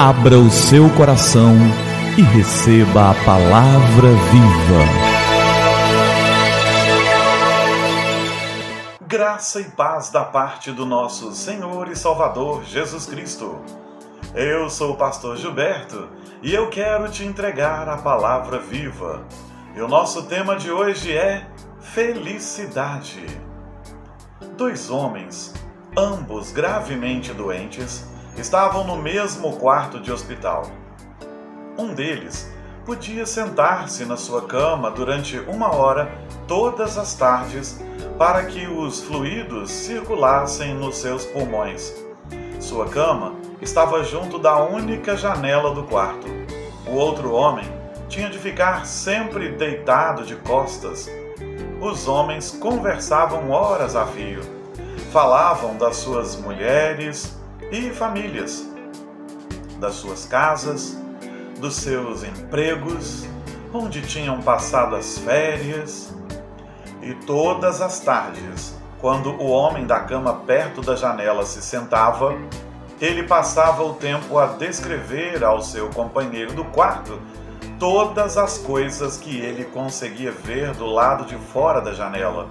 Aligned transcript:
Abra 0.00 0.38
o 0.38 0.48
seu 0.48 0.88
coração 0.90 1.56
e 2.16 2.22
receba 2.22 3.10
a 3.10 3.14
palavra 3.24 4.10
viva. 4.30 4.84
Graça 9.04 9.60
e 9.60 9.64
paz 9.64 10.08
da 10.10 10.24
parte 10.24 10.70
do 10.70 10.86
nosso 10.86 11.32
Senhor 11.32 11.88
e 11.88 11.96
Salvador 11.96 12.62
Jesus 12.62 13.06
Cristo. 13.06 13.60
Eu 14.36 14.70
sou 14.70 14.92
o 14.92 14.96
pastor 14.96 15.36
Gilberto 15.36 16.08
e 16.44 16.54
eu 16.54 16.70
quero 16.70 17.10
te 17.10 17.24
entregar 17.24 17.88
a 17.88 17.96
palavra 17.96 18.60
viva. 18.60 19.24
E 19.74 19.80
o 19.80 19.88
nosso 19.88 20.22
tema 20.26 20.54
de 20.54 20.70
hoje 20.70 21.12
é 21.12 21.44
felicidade. 21.80 23.26
Dois 24.56 24.90
homens, 24.90 25.52
ambos 25.96 26.52
gravemente 26.52 27.32
doentes, 27.32 28.06
estavam 28.40 28.84
no 28.84 28.96
mesmo 28.96 29.56
quarto 29.56 30.00
de 30.00 30.12
hospital. 30.12 30.70
Um 31.76 31.94
deles 31.94 32.52
podia 32.84 33.26
sentar-se 33.26 34.04
na 34.04 34.16
sua 34.16 34.42
cama 34.42 34.90
durante 34.90 35.38
uma 35.40 35.74
hora 35.74 36.10
todas 36.46 36.96
as 36.96 37.14
tardes 37.14 37.80
para 38.16 38.44
que 38.46 38.66
os 38.66 39.02
fluidos 39.02 39.70
circulassem 39.70 40.74
nos 40.74 40.96
seus 40.96 41.24
pulmões. 41.26 41.94
Sua 42.60 42.88
cama 42.88 43.34
estava 43.60 44.02
junto 44.02 44.38
da 44.38 44.56
única 44.64 45.16
janela 45.16 45.74
do 45.74 45.84
quarto. 45.84 46.26
O 46.86 46.94
outro 46.94 47.32
homem 47.32 47.66
tinha 48.08 48.30
de 48.30 48.38
ficar 48.38 48.86
sempre 48.86 49.50
deitado 49.50 50.24
de 50.24 50.34
costas. 50.36 51.08
Os 51.80 52.08
homens 52.08 52.50
conversavam 52.50 53.50
horas 53.50 53.94
a 53.94 54.06
fio. 54.06 54.40
Falavam 55.12 55.76
das 55.76 55.96
suas 55.96 56.36
mulheres, 56.36 57.37
e 57.70 57.90
famílias, 57.90 58.66
das 59.78 59.94
suas 59.94 60.24
casas, 60.24 60.98
dos 61.60 61.76
seus 61.76 62.22
empregos, 62.22 63.26
onde 63.72 64.02
tinham 64.02 64.40
passado 64.40 64.96
as 64.96 65.18
férias. 65.18 66.14
E 67.02 67.14
todas 67.14 67.80
as 67.80 68.00
tardes, 68.00 68.76
quando 69.00 69.30
o 69.32 69.48
homem 69.48 69.86
da 69.86 70.00
cama 70.00 70.34
perto 70.46 70.80
da 70.80 70.96
janela 70.96 71.44
se 71.44 71.62
sentava, 71.62 72.36
ele 73.00 73.22
passava 73.22 73.82
o 73.84 73.94
tempo 73.94 74.38
a 74.38 74.46
descrever 74.46 75.44
ao 75.44 75.62
seu 75.62 75.88
companheiro 75.90 76.52
do 76.52 76.64
quarto 76.64 77.20
todas 77.78 78.36
as 78.36 78.58
coisas 78.58 79.16
que 79.16 79.38
ele 79.38 79.64
conseguia 79.64 80.32
ver 80.32 80.72
do 80.74 80.86
lado 80.86 81.24
de 81.24 81.36
fora 81.36 81.80
da 81.80 81.92
janela. 81.92 82.48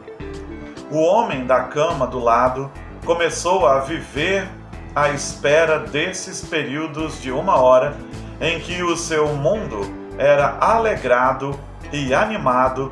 O 0.89 0.99
homem 0.99 1.45
da 1.45 1.63
cama 1.63 2.07
do 2.07 2.19
lado 2.19 2.71
começou 3.05 3.67
a 3.67 3.79
viver 3.79 4.47
à 4.97 5.11
espera 5.11 5.77
desses 5.77 6.41
períodos 6.41 7.21
de 7.21 7.31
uma 7.31 7.61
hora 7.61 7.95
em 8.41 8.59
que 8.59 8.81
o 8.81 8.97
seu 8.97 9.27
mundo 9.27 9.81
era 10.17 10.57
alegrado 10.59 11.51
e 11.93 12.15
animado 12.15 12.91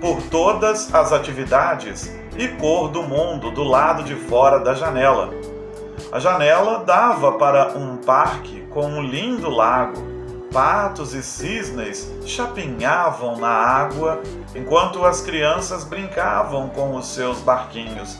por 0.00 0.22
todas 0.30 0.94
as 0.94 1.12
atividades 1.12 2.14
e 2.36 2.46
cor 2.46 2.90
do 2.90 3.02
mundo 3.02 3.50
do 3.50 3.64
lado 3.64 4.04
de 4.04 4.14
fora 4.14 4.60
da 4.60 4.72
janela. 4.72 5.30
A 6.12 6.20
janela 6.20 6.84
dava 6.84 7.32
para 7.32 7.76
um 7.76 7.96
parque 7.96 8.60
com 8.70 8.86
um 8.86 9.02
lindo 9.02 9.50
lago. 9.50 10.00
Patos 10.52 11.12
e 11.12 11.24
cisnes 11.24 12.08
chapinhavam 12.24 13.36
na 13.36 13.48
água 13.48 14.22
enquanto 14.54 15.04
as 15.04 15.20
crianças 15.20 15.82
brincavam 15.82 16.68
com 16.68 16.94
os 16.94 17.08
seus 17.08 17.40
barquinhos 17.40 18.16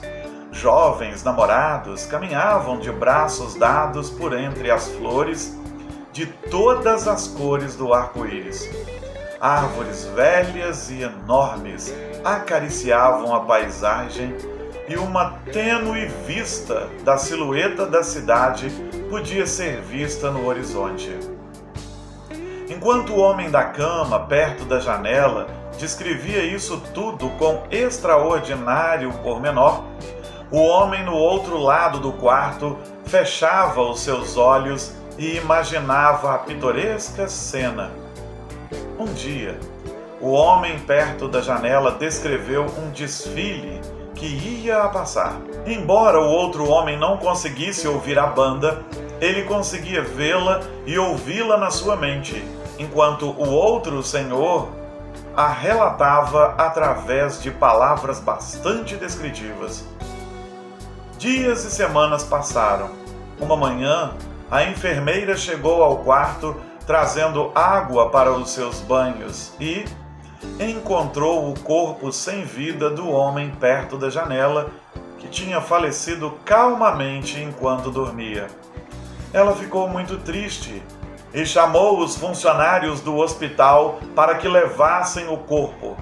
Jovens 0.55 1.24
namorados 1.24 2.06
caminhavam 2.06 2.78
de 2.78 2.91
braços 2.92 3.56
dados 3.56 4.08
por 4.08 4.33
entre 4.33 4.70
as 4.70 4.88
flores 4.88 5.58
de 6.12 6.27
todas 6.27 7.09
as 7.09 7.26
cores 7.26 7.75
do 7.75 7.92
arco-íris. 7.92 8.70
Árvores 9.41 10.04
velhas 10.14 10.91
e 10.91 11.03
enormes 11.03 11.93
acariciavam 12.25 13.34
a 13.34 13.41
paisagem 13.41 14.34
e 14.88 14.97
uma 14.97 15.32
tênue 15.53 16.06
vista 16.25 16.88
da 17.03 17.19
silhueta 17.19 17.84
da 17.84 18.04
cidade 18.04 18.70
podia 19.10 19.48
ser 19.48 19.81
vista 19.81 20.31
no 20.31 20.47
horizonte. 20.47 21.10
Enquanto 22.70 23.12
o 23.12 23.19
homem 23.19 23.50
da 23.50 23.64
cama, 23.64 24.20
perto 24.20 24.64
da 24.64 24.78
janela, 24.78 25.48
descrevia 25.78 26.44
isso 26.44 26.81
tudo 26.94 27.28
com 27.31 27.64
extraordinário 27.70 29.12
pormenor, 29.14 29.82
o 30.54 30.62
homem 30.62 31.04
no 31.04 31.16
outro 31.16 31.59
lado 31.59 31.98
do 31.98 32.12
quarto 32.12 32.78
fechava 33.06 33.81
os 33.81 33.98
seus 33.98 34.37
olhos 34.37 34.94
e 35.19 35.37
imaginava 35.37 36.32
a 36.32 36.38
pitoresca 36.38 37.26
cena. 37.26 37.91
Um 38.97 39.06
dia, 39.06 39.59
o 40.20 40.31
homem 40.31 40.78
perto 40.78 41.26
da 41.26 41.41
janela 41.41 41.91
descreveu 41.91 42.66
um 42.78 42.91
desfile 42.93 43.81
que 44.14 44.26
ia 44.26 44.84
a 44.84 44.88
passar. 44.88 45.41
Embora 45.66 46.20
o 46.20 46.28
outro 46.28 46.70
homem 46.70 46.97
não 46.97 47.16
conseguisse 47.16 47.88
ouvir 47.88 48.16
a 48.16 48.28
banda, 48.28 48.81
ele 49.20 49.43
conseguia 49.43 50.03
vê-la 50.03 50.60
e 50.87 50.97
ouvi-la 50.97 51.56
na 51.56 51.72
sua 51.72 51.97
mente, 51.97 52.44
enquanto 52.78 53.28
o 53.28 53.50
outro 53.50 54.04
senhor 54.04 54.69
a 55.37 55.48
relatava 55.48 56.54
através 56.56 57.43
de 57.43 57.50
palavras 57.50 58.20
bastante 58.20 58.94
descritivas. 58.94 59.84
Dias 61.25 61.65
e 61.65 61.71
semanas 61.71 62.23
passaram. 62.23 62.91
Uma 63.41 63.57
manhã, 63.57 64.12
a 64.51 64.65
enfermeira 64.65 65.35
chegou 65.39 65.83
ao 65.83 66.01
quarto 66.01 66.55
trazendo 66.87 67.51
água 67.55 68.11
para 68.11 68.31
os 68.31 68.51
seus 68.51 68.83
banhos 68.83 69.55
e 69.59 69.87
encontrou 70.61 71.51
o 71.51 71.59
corpo 71.59 72.12
sem 72.12 72.45
vida 72.45 72.91
do 72.91 73.09
homem 73.09 73.51
perto 73.53 73.97
da 73.97 74.11
janela, 74.11 74.71
que 75.19 75.27
tinha 75.27 75.62
falecido 75.62 76.31
calmamente 76.45 77.41
enquanto 77.41 77.91
dormia. 77.91 78.47
Ela 79.33 79.56
ficou 79.56 79.89
muito 79.89 80.19
triste 80.19 80.83
e 81.33 81.47
chamou 81.47 82.01
os 82.01 82.19
funcionários 82.19 83.01
do 83.01 83.17
hospital 83.17 83.99
para 84.15 84.35
que 84.35 84.47
levassem 84.47 85.27
o 85.33 85.39
corpo. 85.39 85.97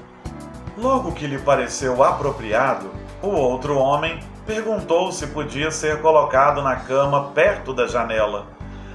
Logo 0.77 1.13
que 1.13 1.29
lhe 1.29 1.39
pareceu 1.39 2.03
apropriado, 2.03 2.91
o 3.23 3.29
outro 3.29 3.79
homem 3.79 4.19
perguntou 4.47 5.13
se 5.13 5.27
podia 5.29 5.71
ser 5.71 6.01
colocado 6.01 6.63
na 6.63 6.77
cama 6.77 7.31
perto 7.35 7.73
da 7.73 7.87
janela. 7.87 8.47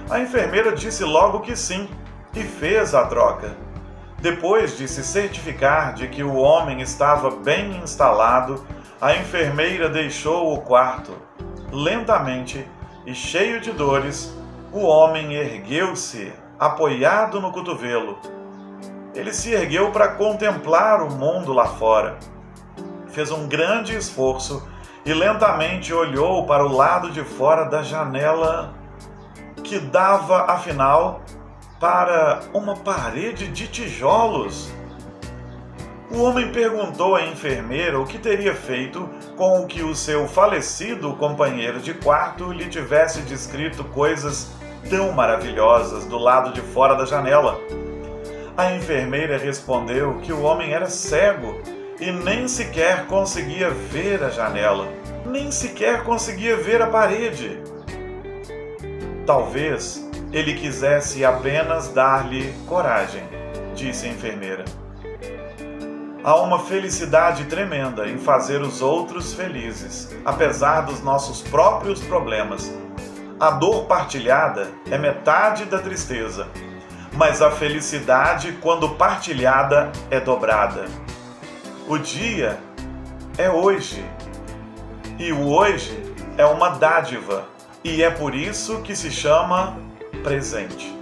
A 0.10 0.20
enfermeira 0.20 0.72
disse 0.74 1.04
logo 1.04 1.42
que 1.42 1.56
sim 1.56 1.90
e 2.34 2.44
fez 2.44 2.94
a 2.94 3.06
troca. 3.06 3.56
Depois 4.20 4.78
de 4.78 4.88
se 4.88 5.04
certificar 5.04 5.94
de 5.94 6.08
que 6.08 6.24
o 6.24 6.36
homem 6.36 6.82
estava 6.82 7.30
bem 7.30 7.78
instalado, 7.78 8.66
a 9.00 9.16
enfermeira 9.16 9.90
deixou 9.90 10.54
o 10.54 10.62
quarto. 10.62 11.14
Lentamente 11.72 12.66
e 13.06 13.14
cheio 13.14 13.62
de 13.62 13.72
dores, 13.72 14.36
o 14.74 14.80
homem 14.86 15.34
ergueu-se, 15.34 16.34
apoiado 16.60 17.40
no 17.40 17.52
cotovelo. 17.52 18.18
Ele 19.14 19.32
se 19.32 19.52
ergueu 19.52 19.92
para 19.92 20.10
contemplar 20.10 21.02
o 21.02 21.12
mundo 21.12 21.54
lá 21.54 21.68
fora. 21.68 22.18
Fez 23.10 23.32
um 23.32 23.48
grande 23.48 23.96
esforço 23.96 24.68
e 25.08 25.14
lentamente 25.14 25.94
olhou 25.94 26.46
para 26.46 26.66
o 26.66 26.76
lado 26.76 27.10
de 27.10 27.24
fora 27.24 27.64
da 27.64 27.82
janela 27.82 28.74
que 29.64 29.80
dava, 29.80 30.52
afinal, 30.52 31.22
para 31.80 32.42
uma 32.54 32.76
parede 32.76 33.48
de 33.48 33.70
tijolos. 33.70 34.70
O 36.12 36.22
homem 36.24 36.52
perguntou 36.52 37.16
à 37.16 37.24
enfermeira 37.24 37.98
o 37.98 38.06
que 38.06 38.18
teria 38.18 38.54
feito 38.54 39.10
com 39.38 39.62
o 39.62 39.66
que 39.66 39.82
o 39.82 39.96
seu 39.96 40.28
falecido 40.28 41.14
companheiro 41.14 41.80
de 41.80 41.94
quarto 41.94 42.52
lhe 42.52 42.66
tivesse 42.66 43.22
descrito 43.22 43.86
coisas 43.86 44.52
tão 44.90 45.14
maravilhosas 45.14 46.04
do 46.04 46.18
lado 46.18 46.52
de 46.52 46.60
fora 46.60 46.96
da 46.96 47.06
janela. 47.06 47.58
A 48.58 48.74
enfermeira 48.74 49.38
respondeu 49.38 50.16
que 50.16 50.34
o 50.34 50.42
homem 50.42 50.74
era 50.74 50.88
cego 50.88 51.77
e 52.00 52.12
nem 52.12 52.48
sequer 52.48 53.06
conseguia 53.08 53.70
ver 53.70 54.24
a 54.24 54.30
janela, 54.30 54.88
nem 55.26 55.52
sequer 55.52 56.04
conseguia 56.04 56.56
ver 56.58 56.82
a 56.82 56.88
parede. 56.88 57.60
Talvez 59.26 60.08
ele 60.32 60.54
quisesse 60.54 61.26
apenas 61.26 61.90
dar-lhe 61.90 62.54
coragem, 62.68 63.24
disse 63.76 64.06
a 64.06 64.10
enfermeira. 64.10 64.66
Há 66.24 66.36
uma 66.42 66.60
felicidade 66.60 67.46
tremenda 67.46 68.08
em 68.08 68.18
fazer 68.18 68.62
os 68.62 68.82
outros 68.82 69.34
felizes, 69.34 70.14
apesar 70.26 70.82
dos 70.82 71.02
nossos 71.02 71.42
próprios 71.42 72.02
problemas. 72.02 72.72
A 73.40 73.52
dor 73.52 73.86
partilhada 73.86 74.68
é 74.92 74.98
metade 74.98 75.66
da 75.66 75.80
tristeza, 75.80 76.48
mas 77.14 77.42
a 77.42 77.50
felicidade, 77.52 78.58
quando 78.62 78.96
partilhada, 78.96 79.92
é 80.12 80.20
dobrada. 80.20 80.86
O 81.90 81.98
dia 81.98 82.60
é 83.38 83.50
hoje. 83.50 84.04
E 85.18 85.32
o 85.32 85.48
hoje 85.48 85.98
é 86.38 86.46
uma 86.46 86.72
dádiva. 86.72 87.46
E 87.82 88.04
é 88.04 88.10
por 88.10 88.36
isso 88.36 88.82
que 88.82 88.94
se 88.94 89.10
chama 89.10 89.78
presente. 90.22 90.94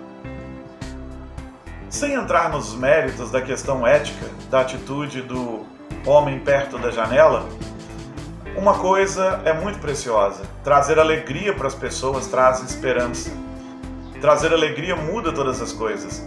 Sem 1.90 2.14
entrar 2.14 2.52
nos 2.52 2.76
méritos 2.76 3.32
da 3.32 3.42
questão 3.42 3.88
ética 3.88 4.28
da 4.52 4.62
atitude 4.62 5.24
do 5.24 5.66
homem 6.06 6.38
perto 6.42 6.78
da 6.78 6.92
janela, 6.92 7.50
uma 8.56 8.78
coisa 8.78 9.42
é 9.44 9.54
muito 9.54 9.80
preciosa: 9.80 10.44
trazer 10.64 11.00
alegria 11.00 11.52
para 11.56 11.66
as 11.66 11.74
pessoas 11.74 12.28
traz 12.28 12.62
esperança. 12.62 13.32
Trazer 14.22 14.54
alegria 14.54 14.96
muda 14.96 15.34
todas 15.34 15.60
as 15.64 15.74
coisas. 15.74 16.24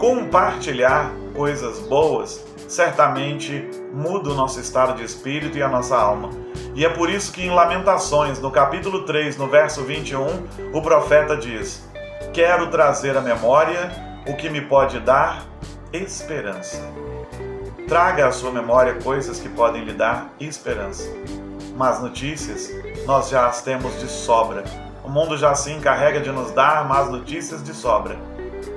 Compartilhar 0.00 1.12
coisas 1.32 1.78
boas 1.78 2.44
certamente 2.66 3.83
muda 3.94 4.30
o 4.30 4.34
nosso 4.34 4.58
estado 4.58 4.96
de 4.96 5.04
espírito 5.04 5.56
e 5.56 5.62
a 5.62 5.68
nossa 5.68 5.96
alma. 5.96 6.30
E 6.74 6.84
é 6.84 6.88
por 6.88 7.08
isso 7.08 7.32
que 7.32 7.42
em 7.42 7.50
Lamentações, 7.50 8.40
no 8.40 8.50
capítulo 8.50 9.04
3, 9.04 9.36
no 9.38 9.46
verso 9.46 9.82
21, 9.84 10.26
o 10.72 10.82
profeta 10.82 11.36
diz: 11.36 11.88
Quero 12.32 12.68
trazer 12.70 13.16
à 13.16 13.20
memória 13.20 13.92
o 14.26 14.34
que 14.34 14.50
me 14.50 14.60
pode 14.60 14.98
dar 14.98 15.44
esperança. 15.92 16.82
Traga 17.86 18.26
à 18.26 18.32
sua 18.32 18.50
memória 18.50 18.94
coisas 18.94 19.38
que 19.38 19.48
podem 19.48 19.84
lhe 19.84 19.92
dar 19.92 20.34
esperança. 20.40 21.08
Mas 21.76 22.00
notícias 22.00 22.70
nós 23.06 23.28
já 23.28 23.46
as 23.46 23.62
temos 23.62 24.00
de 24.00 24.08
sobra. 24.08 24.64
O 25.04 25.08
mundo 25.08 25.36
já 25.36 25.54
se 25.54 25.70
encarrega 25.70 26.20
de 26.20 26.32
nos 26.32 26.50
dar 26.50 26.88
más 26.88 27.08
notícias 27.10 27.62
de 27.62 27.72
sobra. 27.74 28.16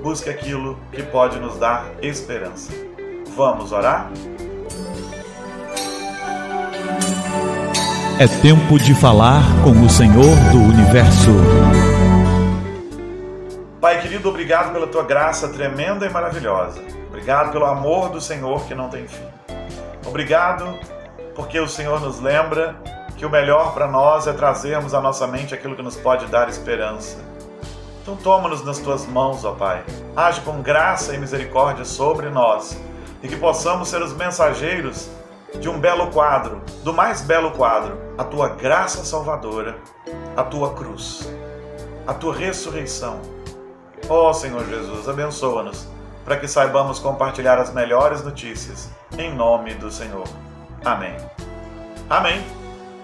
Busque 0.03 0.29
aquilo 0.29 0.77
que 0.91 1.01
pode 1.01 1.39
nos 1.39 1.57
dar 1.57 1.85
esperança. 2.01 2.71
Vamos 3.35 3.71
orar? 3.71 4.11
É 8.19 8.27
tempo 8.27 8.79
de 8.79 8.95
falar 8.95 9.43
com 9.63 9.69
o 9.69 9.87
Senhor 9.87 10.35
do 10.51 10.57
Universo. 10.57 11.29
Pai 13.79 14.01
querido, 14.01 14.29
obrigado 14.29 14.73
pela 14.73 14.87
tua 14.87 15.03
graça 15.03 15.47
tremenda 15.49 16.03
e 16.03 16.09
maravilhosa. 16.09 16.81
Obrigado 17.09 17.51
pelo 17.51 17.65
amor 17.65 18.09
do 18.09 18.19
Senhor 18.19 18.65
que 18.65 18.73
não 18.73 18.89
tem 18.89 19.07
fim. 19.07 19.21
Obrigado 20.03 20.79
porque 21.35 21.59
o 21.59 21.67
Senhor 21.67 22.01
nos 22.01 22.19
lembra 22.19 22.75
que 23.15 23.23
o 23.23 23.29
melhor 23.29 23.75
para 23.75 23.87
nós 23.87 24.25
é 24.25 24.33
trazermos 24.33 24.95
à 24.95 24.99
nossa 24.99 25.27
mente 25.27 25.53
aquilo 25.53 25.75
que 25.75 25.83
nos 25.83 25.95
pode 25.95 26.25
dar 26.25 26.49
esperança. 26.49 27.19
Então 28.01 28.15
toma-nos 28.15 28.65
nas 28.65 28.79
tuas 28.79 29.05
mãos, 29.05 29.45
ó 29.45 29.51
Pai. 29.51 29.83
Age 30.15 30.41
com 30.41 30.59
graça 30.63 31.13
e 31.13 31.19
misericórdia 31.19 31.85
sobre 31.85 32.31
nós 32.31 32.81
e 33.21 33.27
que 33.27 33.35
possamos 33.35 33.89
ser 33.89 34.01
os 34.01 34.13
mensageiros 34.13 35.07
de 35.59 35.69
um 35.69 35.80
belo 35.80 36.07
quadro, 36.12 36.62
do 36.83 36.94
mais 36.94 37.21
belo 37.21 37.51
quadro, 37.51 37.98
a 38.18 38.24
tua 38.24 38.50
graça 38.50 39.04
salvadora, 39.04 39.77
a 40.36 40.44
tua 40.44 40.74
cruz, 40.74 41.30
a 42.06 42.13
tua 42.13 42.36
ressurreição. 42.36 43.19
Ó 44.09 44.30
oh, 44.30 44.33
Senhor 44.33 44.65
Jesus, 44.65 45.09
abençoa-nos 45.09 45.88
para 46.24 46.38
que 46.38 46.48
saibamos 46.48 47.00
compartilhar 47.00 47.57
as 47.57 47.74
melhores 47.74 48.24
notícias, 48.24 48.89
em 49.18 49.33
nome 49.33 49.74
do 49.75 49.89
Senhor. 49.89 50.27
Amém. 50.83 51.15
Amém. 52.10 52.45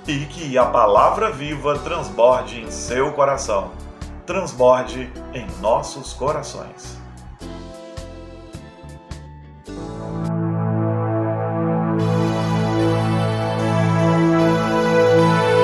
E 0.06 0.26
que 0.26 0.58
a 0.58 0.66
palavra 0.66 1.32
viva 1.32 1.80
transborde 1.80 2.60
em 2.60 2.70
seu 2.70 3.14
coração, 3.14 3.72
transborde 4.26 5.12
em 5.34 5.48
nossos 5.62 6.12
corações. 6.14 7.03